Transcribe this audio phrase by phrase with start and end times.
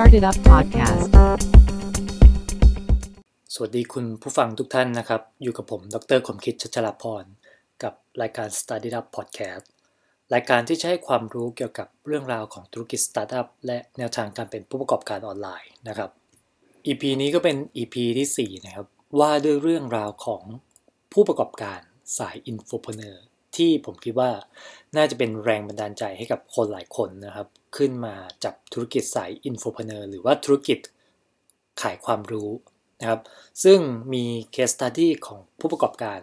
[0.00, 1.08] Started Up Podcast
[3.54, 7.24] สวัสดีคุณผู้ฟังทุกท่านนะครับ อยู่กับผม ดรคมคิดชัชลพร
[7.82, 9.64] กับรายการ Started Up Podcast
[10.34, 16.10] รายการที่จะให้ความรู้เกี่ยวกับเรื่องราวของธุรกิจสตาร์ทอัพและแนวทางการเป็นผู้ประกอบการออนไลน์นะครับ
[16.86, 18.86] EP นี้ก็เป็น EP ที่ 4 นะครับ
[19.20, 20.42] ว่าด้วยเรื่องราวของ
[21.12, 21.80] ผู้ประกอบการ
[22.18, 23.27] สาย Infopreneur
[23.58, 24.30] ที่ผมคิดว่า
[24.96, 28.14] น่าจะเป็นแรงบันดาลใจให้กับคนหลายคนนะครับ ขึ้นมา
[28.44, 30.78] จับธุรกิจสาย infopreneur หรือว่าธุรกิจ
[31.82, 32.50] ขายความรู้
[33.00, 33.20] นะครับ
[33.64, 33.78] ซึ่ง
[34.12, 36.20] มี case study ของผู้ประกอบการ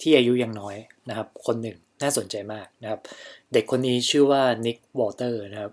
[0.00, 0.76] ที่อายุยังน้อย
[1.08, 3.00] นะครับ คนหนึ่งน่าสนใจมากนะครับ
[3.52, 5.72] เด็กคนนี้ชื่อว่านิกวอลเตอร์นะครับ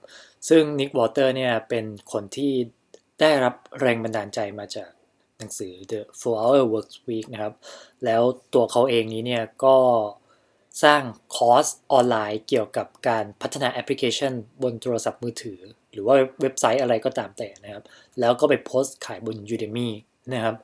[0.49, 2.53] ซึ่งนิกวอลเตอร์เนี่ยเป็นคนที่
[3.19, 4.89] ได้รับแรงบันดาลใจมาจาก
[5.37, 7.53] หนังสือ The 4 Hour Work Week นะครับ
[8.05, 8.21] แล้ว
[8.53, 9.77] ตัวเขาเองนี้เนี่ยก็
[10.83, 11.01] สร้าง
[11.35, 15.59] คอร์สออนไลน์เกี่ยวกับการพัฒนาแอปพลิเคชัน บนโทรศัพท์มือถือ
[15.91, 17.83] หรือว่าเว็บไซต์อะไรก็ตามแต่นะครับ
[18.19, 19.89] แล้วก็ไปโพสต์ขายบน Udemy
[20.33, 20.55] นะครับ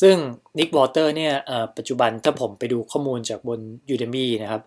[0.00, 0.16] ซึ่ง
[0.58, 1.34] นิกวอลเตอร์เนี่ย
[1.76, 3.60] ปัจจุบันถ้าผมไปดูข้อมูลจากบน
[3.94, 4.62] Udemy นะครับ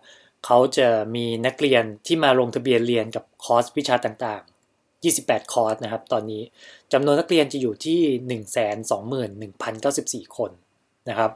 [0.46, 6.42] เขาจะมีนักเรียนที่มาลงทะเบียนเรียนกับคอร์สวิชาต่างๆ 28 คอร์สนะครับ ตอนนี้
[6.92, 8.00] จำนวนนักเรียนจะอยู่ที่
[10.26, 10.50] 121,094 คน
[11.08, 11.30] นะครับ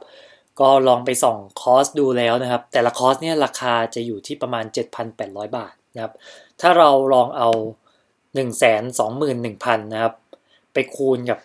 [0.59, 4.65] ก็ลองไปส่องคอร์สดูแล้วนะครับ แต่ละคอร์สเนี่ยราคาจะอยู่ที่ประมาณ
[5.11, 6.13] 7,800 บาทนะครับ
[6.61, 7.49] ถ้าเราลองเอา
[8.25, 10.13] 121,000นะครับ
[10.73, 11.39] ไปคูณกับ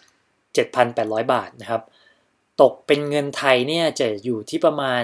[0.64, 1.82] 7,800 บาทนะครับ
[2.62, 5.02] ตกเป็นเงินไทยเนี่ยจะอยู่ที่ประมาณ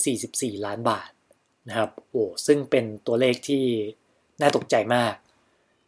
[0.00, 1.10] 944 ล้านบาท
[1.68, 3.64] นะครับ โอ้ซึ่งเป็นตัวเลขที่
[4.40, 5.14] น่าตกใจมาก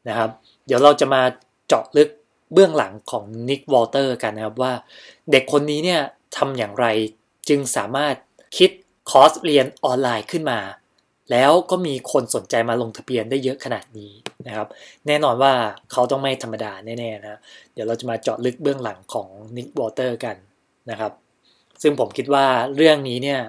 [0.08, 0.30] นะครับ
[0.66, 1.22] เดี๋ยวเราจะมา
[1.66, 2.08] เจาะลึก
[2.52, 4.72] เบื้องหลังของนิกวอลเตอร์กันนะครับว่า
[5.30, 6.00] เด็กคนนี้เนี่ย
[6.36, 6.86] ทำอย่างไร
[7.48, 8.14] จึงสามารถ
[8.56, 8.70] คิด
[9.10, 10.60] คอร์สเรียนออนไลน์ขึ้นมา
[11.30, 14.12] แล้วก็มีคนสนใจมาลงทะเบียนได้เยอะขนาดนี้
[14.46, 14.68] นะครับ
[15.06, 15.52] แน่นอนว่า
[15.92, 17.40] เขาต้องไม่ธรรมดาแน่ๆนะ
[17.72, 20.36] เดี๋ยวเราจะมาเจาะลึกเบื้องหลังของนิกวอลเตอร์กัน
[20.90, 21.12] นะครับ
[21.82, 23.40] ซึ่งผมคิดว่าเรื่องนี้เนี่ย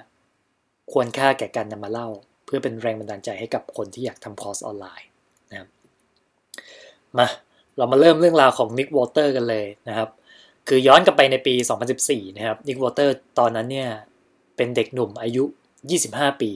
[0.92, 2.08] ควรค่าแก่การนำมาเล่า
[2.46, 5.08] เพื่อเป็นแรงบันดาลใจให้กับคนที่อยากทำคอร์สออนไลน์
[5.52, 5.70] นะครับ
[7.18, 7.28] มา
[7.78, 10.10] เรามาเริ่มเรื่องราวของนิกวอลเตอร์กันเลยนะครับ
[10.68, 11.54] คือย้อนกลับไปในปี
[11.96, 13.90] 2014 นะครับนิกวอลเตอร์ตอนนั้นเนี่ย
[14.56, 15.44] เป็นเด็กหนุ่มอายุ
[15.92, 16.52] 25 ปี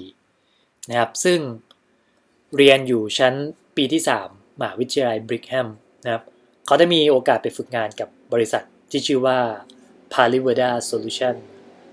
[0.90, 1.40] นะครับซึ่ง
[2.58, 3.34] เรียนอยู่ชั้น
[3.78, 5.68] ปีที่ 3มหาวิทยาลัยบริกแฮม
[6.04, 6.24] นะครับ
[6.66, 9.40] เขาได้มีโอกาสไปฝึกงานกับบริษัทที่ชื่อว่า
[10.14, 11.36] p a l i v e d a Solution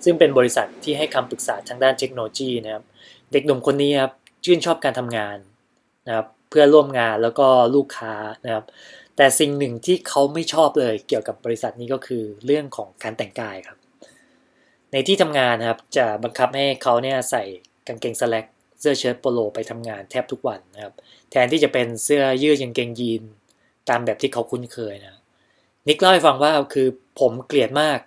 [0.05, 2.85] ซึ่งเป็นบริษัทที่ให้คำปรึกษาทางด้านเทคโนโลยีนะครับ
[3.33, 4.13] เด็กหนุ่มคนนี้ครับ
[4.45, 5.39] ชื่นชอบการทำงาน
[6.07, 8.15] นะครับเพื่อร่วมงานแล้วก็ลูกค้า
[8.45, 8.65] นะครับ
[9.21, 13.79] แต่สิ่งหนึ่งที่เขาไม่ชอบเลยเกี่ยวกับบริษัทนี้ก็คือเรื่องของการแต่งกายครับ
[14.93, 17.43] ในที่ทำงานนะครับจะบังคับให้เขาเนี่ยใส่
[17.87, 18.45] กางเกงสแลก
[18.81, 20.95] เสื้อเชิ้ตโปโลไปทำงานแทบทุกวันนะครับ
[21.31, 23.23] แทนที่จะเป็นเสื้อยืดกางเกงยีน
[23.89, 25.19] ตามแบบที่เขาคุ้นเคยนะ
[25.89, 26.89] นิกเล่าให้ฟังว่าคือ
[27.21, 27.99] ผมเกลียดมาก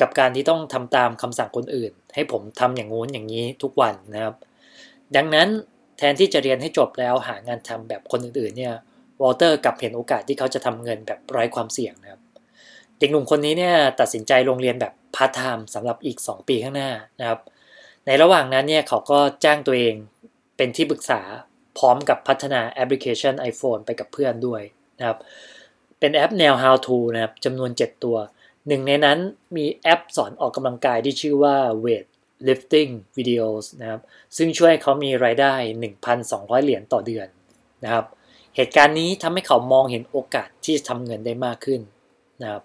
[0.00, 4.34] กับการที่ต้องทำตามคำสั่งคนอื่น ให้ผมทำอย่างงู้นอย่างนี้ทุกวันนะครับ
[5.16, 5.48] ดังนั้น
[5.98, 8.74] แทนที่จะเรียนให้จบแล้วหางานทำแบบคนอื่นๆเนี่ย
[9.22, 12.20] วอลเตอร์กลับเห็นโอกาสที่เขาจะทำเงินแบบไร้ความเสี่ยงนะครับ
[12.98, 16.90] เด็กหนุ่มคนนี้เนี่ยตัดสินใจลงเรียนแบบพาร์ทไทม์สำหรับอีก 2 ปีข้างหน้า
[17.20, 17.40] นะครับ
[18.06, 19.94] ในระหว่างนั้นเนี่ยเขาก็จ้างตัวเอง
[20.56, 21.20] เป็นที่ปรึกษา
[21.78, 24.62] พร้อมกับพัฒนาแอปพลิเคชัน iPhone ไปกับเพื่อนด้วย
[24.98, 25.18] นะครับ
[26.00, 28.16] เป็นแอปแนว How to นะครับจำนวน 7 ตัว
[28.68, 29.18] หนึ่งในนั้น
[29.56, 32.06] มีแอปสอนออกกำลังกายที่ชื่อว่า Weight
[32.48, 34.00] Lifting Videos นะครับ
[34.36, 35.54] ซึ่งช่วยเขามีรายได้
[36.10, 37.28] 1,200 เหรียญต่อเดือน
[37.84, 38.04] นะครับ
[38.56, 41.80] เหตุการณ์นี้ทำให้เขามองเห็นโอกาสที่จะทำเงินได้มากขึ้น
[42.42, 42.62] นะครับ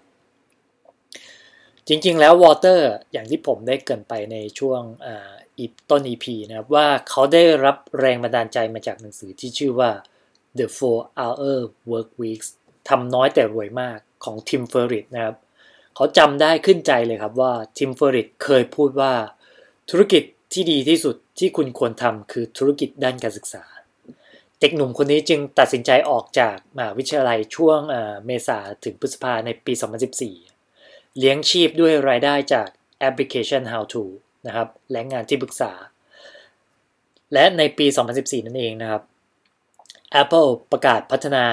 [1.88, 4.80] จริงๆแล้ววอเตอร์อย่างที่ผมได้เกินไปในช่วง
[5.58, 9.90] อีต้น EP นะครับว่าเขาได้รับแรงบันดาลใจมาจากหนังสือที่ชื่อว่า
[10.58, 11.58] The 4 Hour
[11.90, 12.48] Work Weeks
[12.88, 15.36] ทำน้อยแต่รวยมากของทิมเฟอร์ริสนะครับ
[15.94, 19.12] เขาจำได้ขึ้นใจเลยครับว่าทิมเฟอร์ริสเคยพูดว่า
[19.90, 23.64] ธุรกิจที่ดีที่สุดที่คุณควรทำคือธุรกิจด้านการศึกษา
[24.62, 27.80] เด็กหนุ่มคนนี้จึงตัดสินใจออกจากมหาวิทยาลัยช่วง
[28.26, 29.72] เมษาถึงพฤษภาในปี
[30.44, 32.68] 2014 เลี้ยงชีพด้วยรายได้จาก
[32.98, 34.04] แอปพลิเคชัน How to
[34.46, 35.72] นะครับและงานที่ปรึกษา
[37.32, 37.86] และในปี
[38.16, 39.02] 2014 นั่นเองนะครับ
[40.22, 41.44] Apple ประกาศพัฒนา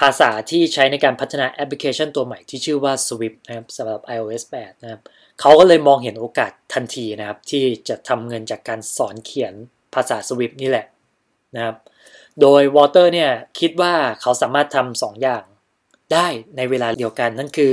[0.00, 5.00] ภาษาที่ใช้ในการพัฒนาแอปพลิเคชันตัวใหม่ที่ชื่อว่า Swift นะครับสำหรับ iOS 8 นะครับ
[5.40, 9.54] เขาก็เลยมองเห็นโอกาสทันทีนะครับ ที่จะทำเงินจากการสอนเขียน
[9.94, 10.86] ภาษา Swift นี่แหละ
[11.54, 11.76] นะครับ
[12.40, 15.42] โดยวอลเตอร์เนี่ยคิดว่าเขาสามารถทำสองอย่าง
[16.12, 17.72] ได้ในเวลาเดียวกันนั่นคือ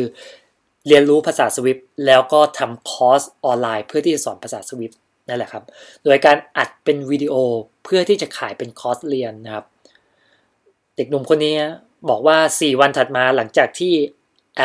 [0.88, 4.96] เรียนรู้ภาษา Swift แล้วก็ทำคอร์สออนไลน์ เพื่อที่จะสอนภาษา Swift
[5.28, 5.64] นั่นแหละครับ
[6.04, 7.34] โดยการอัดเป็นวิดีโอ
[7.84, 9.66] เพื่อที่จะขายเป็นคอร์สเรียนนะครับ
[10.96, 11.56] เด็กหนุ่มคนนี้
[12.10, 13.94] บอกว่า 4 วันถัดมาหลังจากที่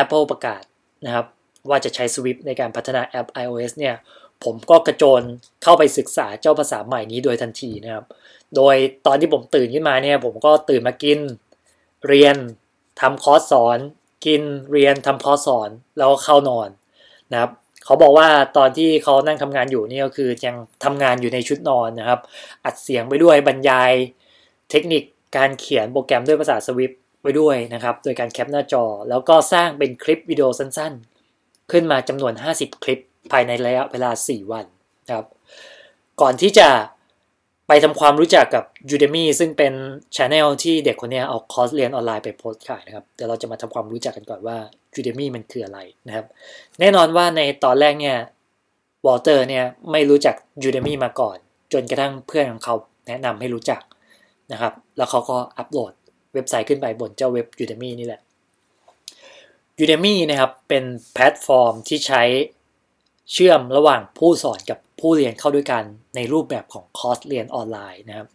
[0.00, 0.62] Apple ประกาศ
[1.06, 1.26] นะครับ
[1.68, 3.94] ว่าจะใช้ Swift ในการพัฒนาแอป iOS เนี่ย
[4.44, 5.22] ผมก็กระโจน
[5.62, 8.04] เข้าไปศึกษาเจ้าภาษาใหม่นี้โดยทันทีนะครับ
[8.56, 11.18] โดยตอนที่ผมตื่นขึ้นมาเนี่ยผมก็ตื่นมากิน
[12.08, 12.36] เรียน
[13.00, 13.78] ทำคอร์สสอน
[14.26, 14.42] กิน
[14.72, 16.68] เรียนทำคอร์สสอนแล้วเข้านอน
[17.32, 17.50] นะครับ
[17.84, 22.20] เขาบอกว่าตอนที่เขานั่งทำงานอยู่นี่ก็คือยังทำงานอยู่ในชุดนอนนะครับ
[22.64, 23.92] อัดเสียงไปด้วยบรรยาย
[24.70, 25.02] เทคนิค
[25.36, 33.00] การเขียนโปรแกรมด้วยภาษา Swift ไว้ด้วยนะครับ โดยการแคปหน้าจอ แล้วก็สร้างเป็นคลิปวิดีโอสั้นๆ ขึ้นมาจำนวน 50 คลิป
[33.32, 34.64] ภายในระยะเวลา 4 วัน
[35.06, 35.26] นะครับ
[36.20, 36.68] ก่อนที่จะ
[37.68, 38.64] ไปทำความรู้จักกับ
[38.94, 39.72] Udemy ซึ่งเป็น
[40.16, 44.56] ช anel ที่เด็กคนนี้เอาคอร์สเรียนออนไลน์ไปโพสต์ขายนะครับ เดี๋ยวเราจะมาทำความรู้จักกันก่อนว่า
[44.98, 46.26] Udemy มันคืออะไรนะครับ
[46.80, 48.16] แน่นอนว่าในตอนแรกเนี่ย
[49.06, 50.34] วอลเตอร์เนี่ยไม่รู้จัก
[50.66, 51.36] Udemy มาก่อน
[51.72, 52.74] จนกระทั่งเพื่อนของเขา
[53.08, 53.80] แนะนำให้รู้จัก
[54.52, 55.92] นะครับ แล้วเขาก็อัปโหลด
[56.34, 58.20] เว็บไซต์ขึ้นไปบนเจ้าเว็บ Udemy นี่แหละ
[59.82, 60.84] Udemy นะครับเป็น
[61.14, 62.22] แพลตฟอร์มที่ใช้
[63.32, 65.84] เชื่อมระหว่างผู้สอนกับผู้เรียนเข้าด้วยกัน
[66.16, 68.28] ในรูปแบบของคอร์สเรียนออนไลน์นะครับ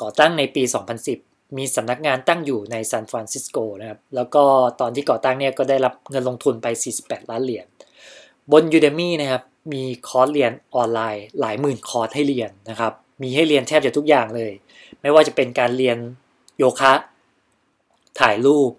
[0.00, 0.62] ก่อตั้งในปี
[1.10, 4.44] 2010 มีสำนักงานตั้งอยู่ในซานฟรานซิสโกนะครับแล้วก็
[4.80, 6.66] ตอนที่ก่อตั้งเนี่ยก็ได้รับเงินลงทุนไป
[6.98, 7.66] 48 ล้านเหรียญ
[8.52, 9.42] บน Udemy นะครับ
[9.72, 12.92] มีคอร์สเรียนออนไลน์ หลายหมื่นคอร์สให้เรียนนะครับ
[13.22, 14.52] มีให้เรียนแทบจะทุกอย่างเลย
[15.00, 15.98] ไม่ว่าจะเป็นการเรียน
[16.58, 16.92] โยคะ
[18.20, 18.72] ถ่ายรูป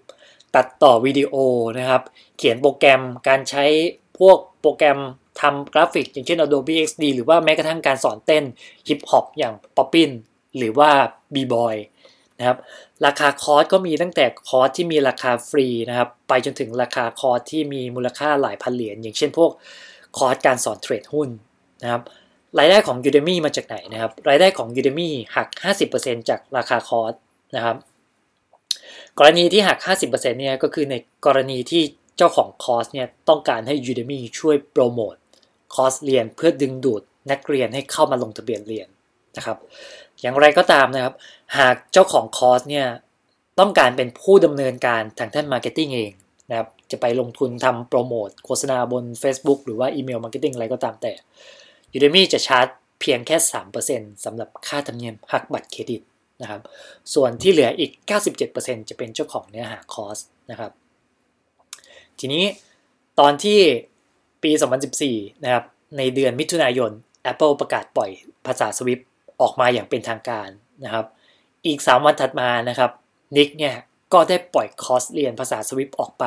[0.56, 1.34] ตัดต่อวิดีโอ
[1.78, 2.02] นะครับ
[2.36, 3.64] เขียนโปรแกรมการใช้
[4.18, 4.98] พวก โปรแกรม
[5.40, 8.44] ทำกราฟิก อย่างเช่น Adobe XD หรือว่าแม้กระทั่งการสอนเต้น
[8.88, 10.10] ฮิปฮอปอย่าง Poppin
[10.56, 10.90] หรือว่า
[11.34, 11.76] B-Boy
[12.38, 12.58] นะครับ
[13.06, 19.50] ราคาคอร์สก็มีตั้งแต่คอร์สที่มีราคาฟรีนะครับไปจนถึงราคาคอร์สที่มีมูลค่าหลายพันเหรียญอย่างเช่นพวก
[20.18, 21.28] คอร์สการสอนเทรดหุ้น
[21.82, 22.02] นะครับ
[22.58, 25.48] รายได้ของ Udemy มาจากไหนนะครับรายได้ของ Udemy หัก
[25.88, 27.14] 50%จากราคาคอร์ส
[27.56, 27.76] นะครับ
[29.18, 30.94] กรณีที่หัก 50%เนี่ยก็คือใน
[31.26, 31.82] กรณีที่
[32.20, 35.14] เจ้าของคอร์สเนี่ยต้องการให้ Udemy ช่วยโปรโมท
[35.74, 38.88] คอร์สเรียนเพื่อดึงดูดนักเรียนให้เข้ามาลงทะเบียนเรียน
[39.36, 39.58] นะครับ
[40.20, 41.14] อย่างไรก็ตามนะครับ
[41.58, 42.86] หากเจ้าของคอร์สเนี่ย
[43.60, 46.12] ต้องการเป็นผู้ดำเนินการทางด้าน marketing เอง
[46.50, 51.12] นะครับจะไปลงทุนทำโปรโมทโฆษณาบน Facebook หรือว่า email marketing อะไรก็ตามแต่
[51.96, 52.66] Udemy จะชาร์จ
[53.00, 53.36] เพียงแค่
[53.80, 56.02] 3%สำหรับค่าธรรมเนียมหักบัตรเครดิต
[56.42, 56.60] นะครับ
[57.14, 57.90] ส่วนที่เหลืออีก
[58.40, 60.18] 97%จะเป็นเจ้าของเนื้อหาคอร์ส
[60.50, 60.72] นะครับ
[62.20, 62.44] ทีนี้
[63.20, 63.60] ตอนที่
[64.42, 64.50] ปี
[64.96, 65.64] 2014 นะครับ
[65.96, 66.90] ในเดือนมิถุนายน
[67.32, 68.10] Apple ประกาศปล่อย
[68.46, 69.02] ภาษา Swift
[69.40, 70.48] ออกมาอย่างเป็นทางการ
[70.84, 71.06] นะครับ
[71.66, 72.90] อีก 3 วันถัดมานะครับ
[73.36, 73.76] นิกเนี่ย
[74.12, 76.24] ก็ได้ปล่อยคอร์สเรียนภาษา Swift ออกไป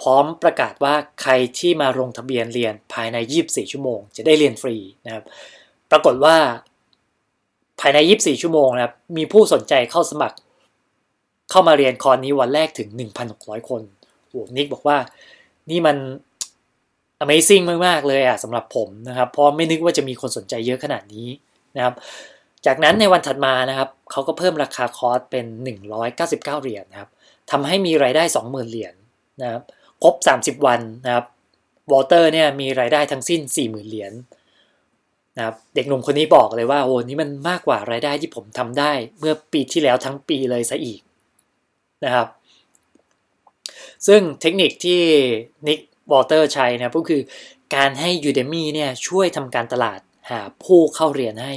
[0.00, 4.76] พร้อมประกาศว่าใครที่มาลงทะเบียนเรียนภายใน 24 ชั่วโมง จะได้เรียนฟรี
[5.06, 5.24] นะครับ
[5.90, 6.36] ปรากฏว่า
[7.80, 10.36] ภายใน 24 ชั่วโมงนะครับ มีผู้สนใจเข้าสมัคร
[11.50, 12.88] เข้ามาเรียนคอร์สนี้วันแรกถึง
[13.28, 13.82] 1,600 คน
[14.36, 14.98] อ้นิกบอกว่า
[15.70, 15.96] นี่มัน
[17.24, 21.28] Amazing มาก ๆ เลยอะสำหรับผมนะครับเพราะไม่นึกว่าจะมีคนสนใจเยอะขนาดนี้
[21.76, 21.94] นะครับ
[22.66, 25.46] จากนั้นในวันถัดมานะครับเขาก็เพิ่มราคาคอร์สเป็น
[25.96, 27.10] 199 เหรียญนะครับ
[27.50, 28.94] ทำให้มีรายได้ 20,000 เหรียญ
[29.42, 29.62] นะครับ
[30.02, 31.24] ครบ 30 วันนะครับ
[31.92, 34.12] วอเตอร์เนี่ยมีรายได้ทั้งสิ้น 40,000 เหรียญ
[35.36, 41.00] นะครับเด็กหนุ่มคนนี้บอกเลยว่าโอ้นี่มันมากกว่ารายได้ที่ผมทำได้ เมื่อปีที่แล้วทั้งปีเลยซะอีก
[42.04, 42.26] นะครับ
[44.06, 45.00] ซึ่งเทคนิคที่
[45.66, 45.78] นิก
[46.12, 47.22] วอลเตอร์ใช้นะก็คือ
[47.74, 50.00] การให้ Udemy เนี่ยช่วยทำการตลาด
[50.30, 51.54] หาผู้เข้าเรียนให้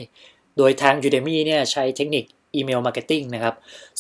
[0.58, 3.56] โดยทาง Udemy เนี่ยใช้เทคนิค email marketing นะครับ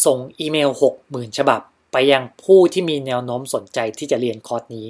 [0.05, 0.69] ส่งอีเมล
[1.03, 4.88] 60,000 ฉบับ ไปยังผู้ที่มีแนวโน้มสนใจที่จะเรียนคอร์สนี้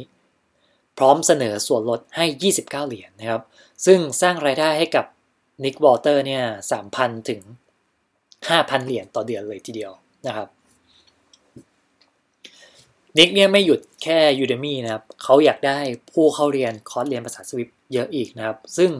[0.97, 3.41] พร้อมเสนอส่วนลดให้ 29 เหรียญนะครับ
[3.85, 5.05] ซึ่งสร้างรายได้ให้กับ
[5.63, 6.43] Nick Walter เนี่ย
[6.85, 7.41] 3,000 ถึง
[8.19, 9.91] 5,000 เหรียญต่อเดือนเลยทีเดียว
[10.27, 10.47] นะครับ
[13.17, 15.79] Nick เนี่ยไม่หยุดแค่ Udemy นะครับเขาอยากได้
[16.13, 18.91] ผู้เข้าเรียนคอร์สเรียนภาษา Swift เยอะอีกนะครับ ซึ่ง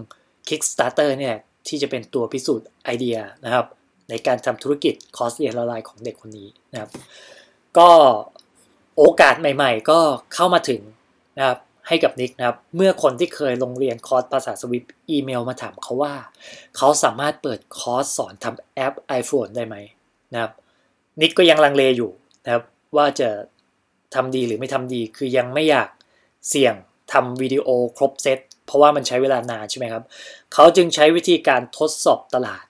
[0.48, 1.36] Kickstarter เนี่ย
[1.68, 3.66] ที่จะเป็นตัวพิสูจน์ไอเดียนะครับ
[4.10, 6.90] ในการทำธุรกิจคอร์สเรียนออนไลน์ของเด็กคนนี้นะครับ
[7.78, 7.90] ก็
[8.98, 10.00] โอกาสใหม่ๆ ก็
[10.34, 10.82] เข้ามาถึง
[11.38, 16.14] นะครับให้กับ Nick นะครับ เมื่อคนที่เคยลงเรียนคอร์สภาษา Swift อีเมลมาถามเขาว่า
[16.78, 19.76] เขาสามารถเปิดคอร์สสอนทำแอป iPhone ได้ไหม
[20.34, 20.52] นะครับ
[21.22, 22.12] Nick ก็ยังลังเลอยู่
[22.46, 22.64] นะครับ
[22.96, 23.30] ว่าจะ
[24.16, 25.90] ทำดีหรือไม่ทำดี คือยังไม่อยาก
[26.50, 26.76] เสี่ยง
[27.14, 30.04] ทำวิดีโอครบเซตเพราะว่ามันใช้เวลานานใช่ไหมครับ
[30.54, 32.66] เขาจึงใช้วิธีการทดสอบตลาด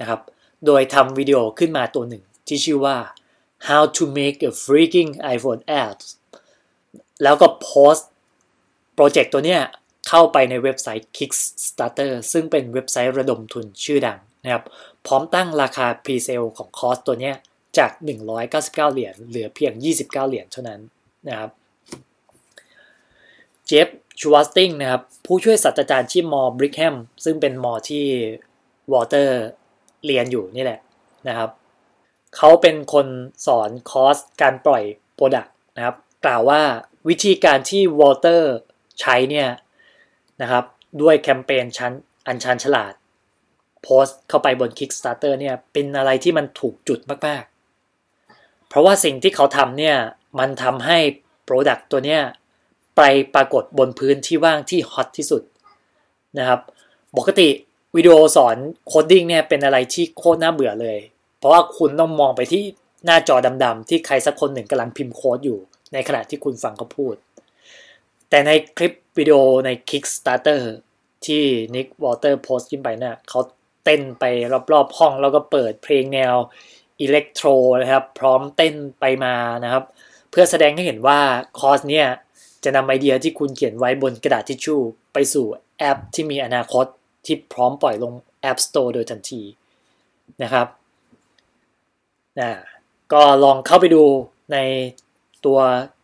[0.00, 0.20] นะครับ
[0.66, 2.96] โดยทำวิดีโอขึ้นมาตัวหนึ่งที่ชื่อว่า
[3.68, 5.98] how to make a freaking iPhone app
[7.22, 8.08] แล้วก็โพสต์
[8.94, 9.60] โปรเจกต์ตัวเนี้ย
[10.08, 14.64] เข้าไปในเว็บไซต์ Kickstarter ซึ่งเป็นเว็บไซต์ระดมทุนชื่อดังนะครับ
[15.06, 17.36] พร้อมตั้งราคา pre-sale ของคอร์สตัวเนี้ย
[17.78, 17.90] จาก
[18.38, 20.80] 199 เหรียญเหลือเพียง 29 เหรียญเท่านั้น
[21.28, 21.50] นะครับ
[23.66, 23.88] เจฟ
[24.20, 28.04] ชูวัสติงนะครับผู้ช่วยศาสตราจารย์ที่มอบริกแฮมซึ่งเป็นมอที่
[28.92, 29.38] Walter
[30.06, 30.80] เรียนอยู่นี่แหละ
[31.28, 31.50] นะครับ
[32.36, 33.06] เขาเป็นคน
[33.46, 34.82] สอนคอร์สการปล่อย
[35.14, 36.62] product นะครับ กล่าวว่า
[37.08, 38.52] วิธีการที่ Walter
[39.00, 39.48] ใช้เนี่ย
[40.42, 40.64] นะครับ
[41.02, 41.92] ด้วยแคมเปญชั้น
[42.26, 42.94] อันชันฉลาด
[43.82, 47.51] โพสต์เข้าไปบน Kickstarter เนี่ยเป็นอะไรที่มันถูกจุดมากๆ
[48.72, 49.96] เพราะว่าสิ่งที่เขาทำเนี่ย
[50.38, 50.98] มันทำให้
[51.48, 52.20] Product ตัวเนี้ย
[52.96, 53.00] ไป
[53.34, 55.42] ปรากฏบนพื้นที่ว่างที่ hot ที่สุด
[56.38, 56.60] นะครับ
[57.16, 57.48] ปกติ
[57.96, 60.98] วิดีโอสอน coding เนี่ยเป็นอะไรที่โคตรน่าเบื่อเลย
[61.38, 62.62] เพราะว่าคุณต้องมองไปที่
[63.04, 65.58] หน้าจอดำๆที่ใครสักคนหนึ่งกำลังพิมพ์โค้ดอยู่
[65.92, 67.14] ในขณะที่คุณฟังเขาพูด
[68.30, 70.60] แต่ในคลิปวิดีโอใน Kickstarter
[71.26, 71.42] ที่
[71.74, 73.40] Nick Walter โพสต์ขึ้นไปเนี่ยเขา
[73.84, 74.24] เต้นไป
[74.72, 76.34] รอบๆห้องแล้วก็เปิดเพลงแนว
[77.00, 77.48] electro
[77.82, 79.34] นะครับ พร้อมเต้นไปมา
[79.64, 79.84] นะครับ
[80.30, 81.20] เพื่อแสดงให้เห็นว่า
[81.58, 82.06] คอร์สเนี่ย
[82.64, 84.80] จะนำไอเดียที่คุณเขียนไว้บนกระดาษทิชชู่
[85.12, 85.46] ไปสู่
[85.78, 86.86] แอปที่มีอนาคต
[87.26, 88.12] ที่พร้อมปล่อยลง
[88.50, 89.42] App Store โดยทันที
[90.42, 90.66] นะครับ
[92.38, 92.50] นะ
[93.12, 94.04] ก็ลองเข้าไปดู
[94.52, 94.58] ใน
[95.44, 95.58] ตัว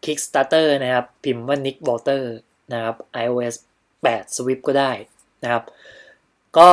[0.05, 2.23] Kickstarter นะครับ พิมพ์ว่า Nick Walter
[2.73, 3.55] นะครับ iOS
[4.01, 4.93] 8 Swift ก็ได้
[5.43, 5.63] นะครับ
[6.59, 6.71] ก็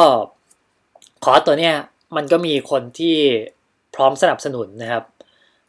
[1.24, 1.76] คอร์สตัวเนี้ย
[2.16, 3.18] มันก็มีคนที่
[3.96, 5.04] พร้อมสนับสนุนนะครับ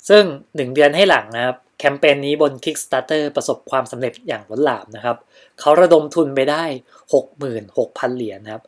[0.09, 5.16] ซึ่ง 1 เดือนให้หลังนะครับแคมเปญนี้บน Kickstarter ประสบความสำเร็จอย่างล้นหลามนะครับ
[5.61, 6.64] เขาระดมทุนไปได้
[7.21, 8.62] 66,000 เหรียญนะครับ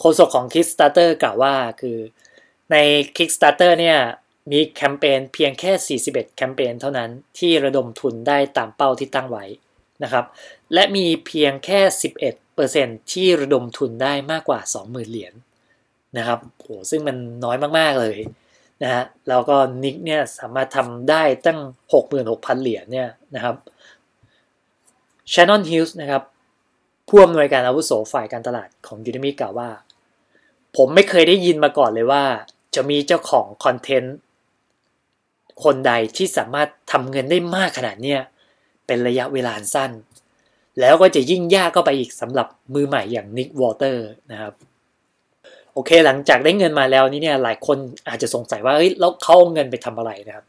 [0.00, 1.98] โฆษกของ Kickstarter กล่าวว่าคือ
[2.72, 2.76] ใน
[3.16, 3.98] Kickstarter เนี่ย
[4.52, 9.44] มีแคมเปญเพียงแค่ 41 แคมเปญเท่านั้นที่ระดมทุนได้ตามเป้าที่ตั้งไว้
[10.02, 10.24] นะครับ
[10.74, 11.80] และมีเพียงแค่
[12.46, 15.34] 11%ที่ระดมทุนได้มากกว่า 20,000 เหรียญ
[16.18, 18.18] นะครับโหซึ่งมันน้อยมาก ๆ เลย
[18.82, 21.60] นะฮะแล้วก็ Nick เนี่ยสามารถทำได้ตั้ง
[22.10, 23.56] 66,000 เหรียญเนี่ยนะครับ
[25.32, 26.22] ชานอนฮิลส์นะครับ
[27.08, 29.70] ผู้อำนวยการอาวุโสฝ่ายการตลาดของ Udemy กล่าวว่า
[30.76, 32.24] ผมไม่เคยได้ยินมาก่อนเลยว่า
[32.74, 34.16] จะมีเจ้าของ content
[35.64, 38.20] คนใดที่สามารถทำเงินได้มากขนาดเนี้ย
[38.86, 39.90] เป็นระยะเวลาสั้น
[40.80, 44.52] แล้วก็จะยิ่งยากเข้าไปอีกสำหรับมือใหม่อย่าง Nick Walter นะครับ
[45.78, 50.46] โอเค หลังจากได้เงินมาแล้วนี่เนี่ยหลายคนอาจจะสงสัยว่าเฮ้ยแล้วเขาเอาเงินไปทำอะไรนะครับ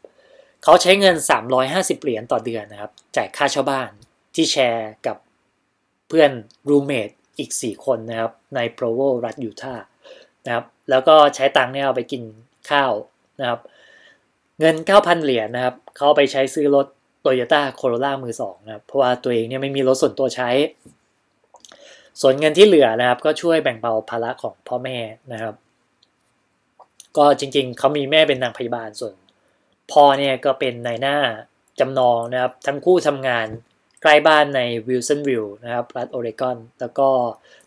[0.62, 1.16] เขาใช้เงิน
[1.58, 3.90] 350 เหรียญต่อเดือนนะครับจ่ายค่าเช่าบ้าน
[4.34, 5.16] ที่แชร์กับ
[6.08, 6.30] เพื่อน
[6.68, 9.86] roommate อีก 4 คนนะครับในโปรโวรัฐยูทาห์
[10.46, 12.22] นะครับแล้วก็ใช้ตังค์เนี่ยเอาไปกิน
[12.70, 12.92] ข้าว
[13.40, 13.60] นะครับ
[14.60, 16.86] เงิน 9,000 เหรียญนะครับเขาไปใช้ซื้อรถ
[17.20, 20.50] โตโยต้าโคโรล่ามือสองนะครับเพราะว่าตัวเองเนี่ยไม่มีรถส่วนตัวใช้
[22.20, 24.98] ส่วนเงินที่เหลือนะครับ ก็ช่วยแบ่งเบาภาระของพ่อแม่
[25.32, 25.54] นะครับ
[27.16, 29.14] ก็จริงๆ เขามีแม่เป็นนางพยาบาลส่วน
[29.92, 31.16] พ่อเนี่ยก็เป็นนายหน้า
[31.80, 33.46] จำนองนะครับ ทั้งคู่ทำงาน
[34.02, 37.08] ใกล้บ้านใน Wilsonville นะครับรัฐโอเรกอน แล้วก็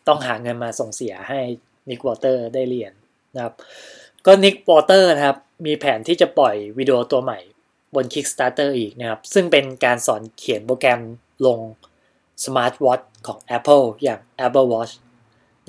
[0.08, 1.40] ต้องหาเงินมาส่งเสียให้
[1.90, 2.94] Nick Walter ได้เรียน
[3.36, 3.54] นะครับ
[4.26, 7.40] ก็ Nick Walter นะครับ มีแผนที่จะปล่อยวิดีโอตัวใหม่
[7.96, 11.02] บน Kickstarter อีกนะครับ ซึ่งเป็นการสอนเขียนโปรแกรม
[11.46, 11.60] ลง
[12.44, 14.94] Smart Watch ของ Apple อย่าง Apple Watch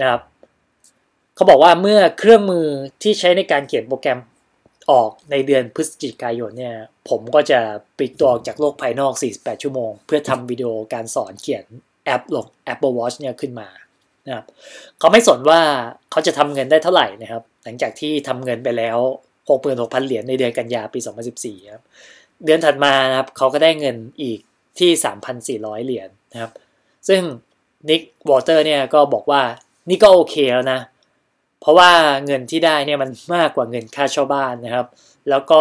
[0.01, 0.23] นะครับ
[1.35, 2.67] เขาบอกว่าเมื่อเครื่องมือ
[3.03, 4.21] ที่ใช้ในการเขียนโปรแกรม
[4.91, 6.77] ออกในเดือนพฤศจิกายนเนี่ย
[7.09, 7.61] ผมก็จะ
[7.99, 11.65] ปิดตัวออกจากโลกภายนอก 48 ชั่วโมง เพื่อทำวิดีโอการสอนเขียน
[12.05, 13.69] แอปลง Apple Watch เนี่ยขึ้นมา
[14.27, 14.45] นะครับ
[14.99, 15.61] เขาไม่สนว่า
[16.11, 18.99] เขาจะทำเงินได้เท่าไหร่นะครับ หลังจากที่ทำเงินไปแล้ว
[19.49, 21.01] 66,000 เหรียญในเดือนกันยาปี
[21.35, 21.85] 2014 ครับ
[22.45, 24.39] เดือนถัดมานะครับเขาก็ได้เงินอีก
[24.79, 24.91] ที่
[25.63, 26.51] 3,400 เหรียญนะครับ
[27.09, 27.23] ซึ่ง
[27.89, 29.43] นิกวอเตอร์เนี่ยก็บอกว่า
[29.89, 30.81] นี่ก็โอเคแล้วนะ
[31.61, 31.91] เพราะว่า
[32.27, 34.87] เงินที่ได้เนี่ยมันมากกว่าเงินค่าเช่าบ้านนะครับ
[35.31, 35.61] แล้วก็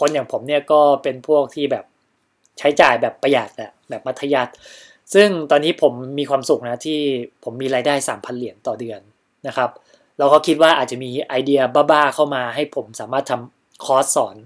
[0.00, 1.84] คนอย่างผมเนี่ยก็เป็นพวกที่แบบ
[2.58, 4.52] ใช้จ่ายแบบประหยัดอะแบบมัธยัติ
[5.14, 6.98] ซึ่งตอนนี้ผมมีความสุขนะที่
[7.44, 9.00] ผมมีรายได้ 3,000 เหรียญต่อเดือน
[9.46, 9.70] นะครับ
[10.18, 14.36] เราก็คิดว่าอาจจะมีไอเดียบ้าๆเข้ามาให้ผมสามารถทำคอร์สสอน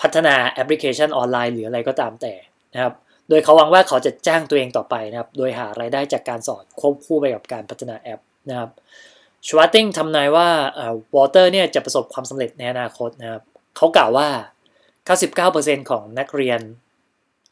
[0.00, 2.34] พัฒนาแอปพลิเคชันออนไลน์หรืออะไรก็ตามแต่
[2.74, 2.94] นะครับ
[3.30, 8.70] โดยเขาหวังว่าเขาจะจ้างตัวเองต่อไปนะครับ โดยหารายได้จากการสอนควบคู่ไปกับการพัฒนาแอปนะครับ
[9.46, 10.48] ชวาติงทำนายว่า
[11.16, 13.42] Walter เนี่ยจะประสบความสำเร็จในอนาคตนะครับ
[13.76, 14.28] เขากล่าวว่า
[15.08, 16.60] 99%ของนักเรียน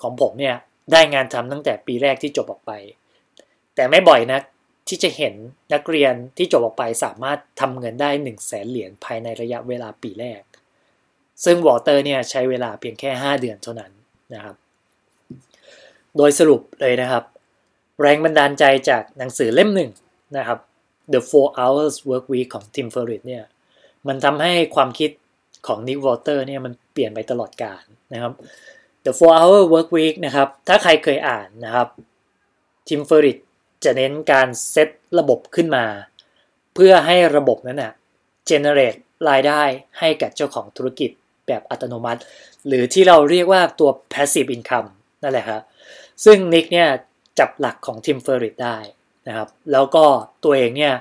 [0.02, 0.56] ของผมเนี่ย
[0.92, 2.72] ได้งานทำตั้งแต่ปีแรกที่จบออกไป
[3.74, 4.42] แต่ไม่บ่อยนะัก
[4.88, 5.34] ที่จะเห็น
[5.74, 10.42] นักเรียนที่จบออกไปสามารถทำเงินได้1นึ่งแสนเหรียญภายในระยะเวลาปีแรก
[11.44, 13.92] ซึ่งวอเตอร์เนี่ยใช้เวลาเพียงแค่ 5 เดือนเท่านั้น
[14.34, 14.56] นะครับ
[16.18, 17.24] โดยสรุปเลยนะครับ
[18.00, 19.90] แรงบันดาลใจจากหนังสือเล่มหนึ่ง
[20.36, 20.58] นะครับ
[21.12, 23.44] The Four Hours Work Week ของ Tim Ferriss เนี่ย
[24.08, 25.10] มันทำให้ความคิด
[25.66, 27.82] ของ Nick Walter เนี่ยมันเปลี่ยนไปตลอดกาล
[28.12, 28.32] นะครับ
[29.04, 31.88] The 4 Hour Work Week นะครับ ถ้าใครเคยอ่านนะครับ
[32.88, 33.38] Tim Ferriss
[33.84, 35.84] จะเน้นการเซตระบบขึ้นมา
[36.74, 37.92] เพื่อให้ระบบนั้นน่ะ
[38.50, 38.98] generate
[39.28, 39.62] รายได้
[39.98, 41.10] ให้กับเจ้าของธุรกิจ
[41.46, 42.20] แบบอัตโนมัติ
[42.66, 44.88] หรือที่เราเรียกว่าตัว passive income
[45.22, 45.62] นั่นแหละครับ
[46.24, 46.88] ซึ่ง Nick เนี่ย
[47.38, 48.78] จับหลักของ Tim Ferriss ได้
[49.28, 50.04] นะครับ แล้วก็
[50.44, 50.94] ตัวเองเนี่ย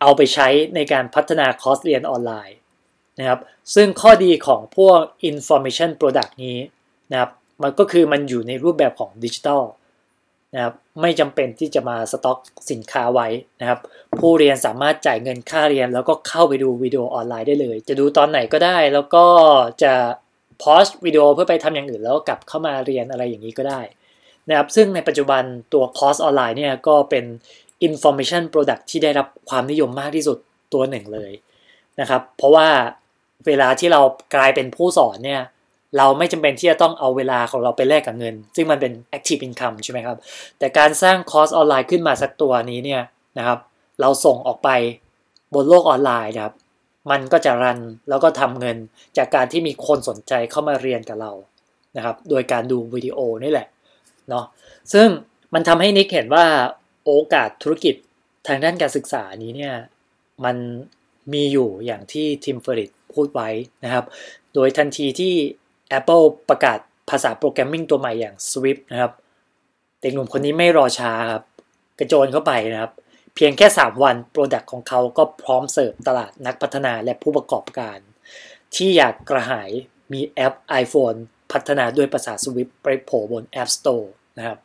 [0.00, 2.58] เอาไปใช้ในการพัฒนาคอร์สเรียนออนไลน์
[3.18, 3.40] นะครับ
[3.74, 4.98] ซึ่งข้อดีของพวก
[5.30, 6.58] information product นี้
[7.10, 7.30] นะครับ
[7.62, 9.62] มันก็คือมันอยู่ในรูปแบบของดิจิทัล
[10.54, 12.38] นะครับไม่จำเป็นที่จะมาสต็อก
[12.70, 13.28] สินค้าไว้
[13.60, 13.78] นะครับ
[14.18, 19.24] ผู้เรียนสามารถจ่ายเงินค่าเรียน แล้วก็เข้าไปดูวิดีโอออนไลน์ได้เลย จะดูตอนไหนก็ได้ แล้วก็
[19.82, 19.92] จะ
[20.62, 23.80] pause วิดีโอเพื่อไปทำอย่างอื่นแล้วกลับเข้ามาเรียนอะไรอย่างนี้ก็ได้
[24.48, 27.24] นะครับซึ่งในปัจจุบันตัวคอร์สออนไลน์เนี่ยก็เป็น
[27.86, 30.38] information product ที่ได้รับความนิยมมากที่สุด
[30.74, 31.32] ตัวหนึ่งเลย
[32.00, 32.68] นะครับ เพราะว่า
[33.46, 34.00] เวลาที่เรา
[34.34, 35.42] กลายเป็นผู้สอนเนี่ย
[35.96, 40.16] เราไม่จำเป็นที่จะต้องเอาเวลาของเราไปแลกกับเงิน ซึ่งมันเป็น active income ใช่ไหมครับ
[40.58, 43.02] แต่การสร้างคอร์สออนไลน์ขึ้นมาสักตัวนี้เนี่ย
[43.38, 43.58] นะครับ
[44.00, 44.70] เราส่งออกไป
[45.54, 46.54] บนโลกออนไลน์นะครับ
[47.10, 48.76] มันก็จะ run แล้วก็ทำเงิน
[49.16, 51.32] จากการที่มีคนสนใจเข้ามาเรียนกับเรา
[51.96, 53.66] นะครับ โดยการดูวิดีโอนี่แหละ
[54.28, 54.44] เนาะ
[54.92, 55.08] ซึ่ง
[55.54, 56.46] มันทำให้ Nick เห็นว่า
[57.04, 57.94] โอกาสธุรกิจ
[58.46, 59.74] ทางด้านการศึกษานี้เนี่ย
[60.44, 60.56] มัน
[61.32, 63.48] มีอยู่อย่างที่ Tim Ferriss พูดไว้
[63.84, 64.04] นะครับ
[64.54, 65.34] โดยทันทีที่
[65.98, 66.78] Apple ประกาศ
[67.10, 69.12] ภาษา programming ตัวใหม่อย่าง Swift นะครับ
[70.00, 71.44] เด็กหนุ่มคนนี้ไม่รอช้าครับ
[71.98, 72.92] กระโจนเข้าไปนะครับ
[73.34, 77.98] เพียงแค่ 3 วัน product ของเขาก็พร้อมเสิร์ฟตลาดนักพัฒนาและผู้ประกอบการ
[78.74, 79.70] ที่อยากกระหาย
[80.12, 81.18] มีแอป iPhone
[81.52, 84.06] พัฒนาด้วยภาษา Swift ไปโผล่บน App Store
[84.38, 84.58] นะครับ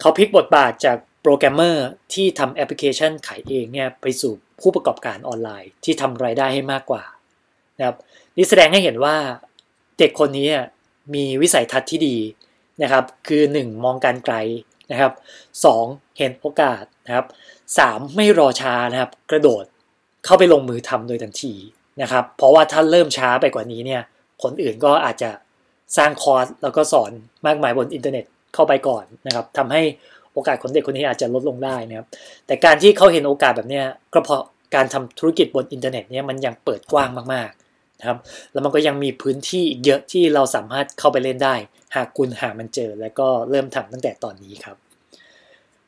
[0.00, 7.02] เขาพลิกบทบาทจากโปรแกรมเมอร์ที่ทำแอปพลิเคชันขายเองเนี่ยไปสู่ผู้ประกอบการออนไลน์ที่ทำรายได้ให้มากกว่า
[7.78, 7.96] นะครับ
[8.36, 9.16] นี่แสดงให้เห็นว่า
[9.98, 10.48] เด็กคนนี้
[11.14, 12.16] มีวิสัยทัศน์ที่ดี
[12.82, 14.36] นะครับ คือ 1 มองการไกล
[14.90, 15.12] นะครับ
[15.64, 17.26] 2 เห็นโอกาสนะครับ
[17.70, 19.64] 3 ไม่รอช้านะครับ กระโดด
[20.24, 21.54] เข้าไปลงมือทำโดยทันที
[22.02, 24.02] นะครับ เพราะว่าถ้าเริ่มช้าไปกว่านี้เนี่ย
[24.42, 25.30] คนอื่นก็อาจจะ
[25.96, 27.10] สร้างคอร์สแล้วก็สอน
[27.46, 28.24] มากมายบนอินเทอร์เน็ต
[28.54, 29.82] เข้าไปก่อนนะครับทำให้
[30.32, 32.06] โอกาสของเด็กคนนี้อาจจะลดลงได้นะครับ
[32.46, 33.82] แต่การที่เขาเห็นโอกาสแบบนี้
[34.14, 34.42] ก็เพราะ
[34.74, 38.18] การทำธุรกิจบนอินเทอร์เน็ตเนี่ยมันยังเปิดกว้างมากๆนะครับ
[38.52, 41.54] แล้วมันก็ยังมีพื้นที่อีกเยอะที่เราสามารถเข้าไปเล่นได้
[41.96, 44.76] หากคุณหามันเจอ แล้วก็เริ่มทำตั้งแต่ตอนนี้ครับ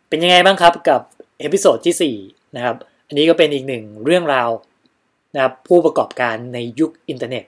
[0.09, 1.01] เป็นยังไงบ้างครับกับ
[1.41, 4.51] episode ที่4นะครับอันนี้ก็เป็นอีกหนึ่งเรื่องราว
[5.35, 7.45] นะครับผู้ประกอบการในยุคอินเทอร์เน็ต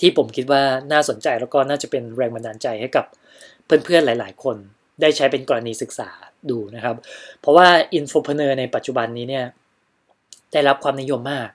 [0.00, 3.04] ที่ผมคิดว่าน่าสนใจแล้วก็น่าจะเป็นแรงบันดาลใจให้กับ
[3.84, 4.56] เพื่อนๆหลาย ๆ คน
[5.00, 6.10] ได้ใช้เป็นกรณีศึกษา
[6.50, 6.96] ดูนะครับ
[7.40, 9.44] เพราะว่า infopreneur ในปัจจุบันนี้เนี่ย
[10.52, 11.48] ได้รับความนิยมมาก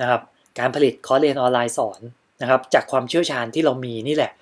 [0.00, 0.20] นะครับ
[0.58, 2.00] การผลิตคอร์สเรียนออนไลน์สอน
[2.42, 4.32] นะครับ จากความเชี่ยวชาญที่เรามีนี่แหละ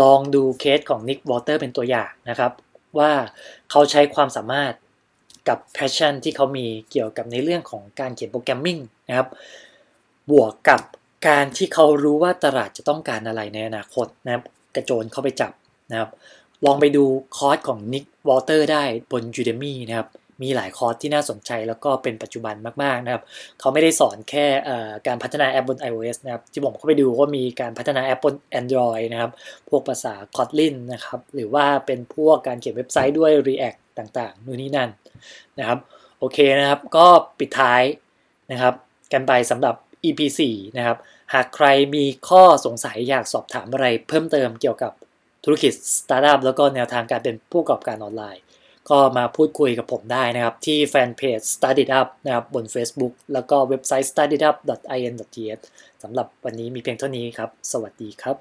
[0.00, 2.52] ลองดูเคสของ Nick Walter เป็นตัวอย่างนะครับ
[2.98, 3.10] ว่า
[3.70, 4.72] เขาใช้ความสามารถ
[5.48, 8.78] กับ passion ที่เขามีเกี่ยวกับในเรื่องของการเขียน programming
[9.08, 9.28] นะครับ
[10.30, 10.80] บวกกับ
[11.28, 14.44] การที่เขารู้ว่าตลาดจะต้องการอะไรในอนาคตนะครับ
[14.74, 15.52] กระโจนเข้าไปจับ
[15.90, 16.10] นะครับ
[16.66, 17.04] ลองไปดู
[17.36, 20.08] คอร์สของ Nick Walter ได้บน Udemy นะครับ
[20.42, 23.22] มีหลายคอร์สที่น่าสนใจแล้วก็เป็นปัจจุบันมาก ๆ นะครับ
[23.60, 24.46] เขาไม่ได้สอนแค่
[25.06, 29.30] การพัฒนาแอปบน iOS นะครับ ที่ผมเข้าไปดูก็มีการพัฒนาแอปบน Android นะครับ
[29.68, 34.90] พวกภาษา Kotlin นะครับ หรือว่าเป็นพวกการเขียนเว็บไซต์ด้วย React ต่างๆ นู่นนี่นั่น
[35.58, 35.78] นะครับ
[36.18, 37.06] โอเคนะครับ ก็
[37.38, 37.82] ปิดท้าย
[38.52, 38.74] นะครับ
[39.12, 40.20] กันไปสำหรับ EP
[40.50, 40.98] 4 นะครับ
[41.34, 44.92] หากใครมีข้อสงสัยอยากสอบถามอะไรเพิ่มเติมเกี่ยวกับ
[45.44, 48.42] ธุรกิจสตาร์ทอัพแล้วก็แนวทางการเป็นผู้ประกอบการออนไลน์
[48.90, 55.62] ก็มาพูดคุยกับผมได้นะครับ ที่แฟนเพจ Study Up นะครับบน Facebook แล้วก็เว็บไซต์ studyup.in.th
[56.02, 58.40] สำหรับวันนี้มีเพียงเท่านี้ครับ สวัสดีครับ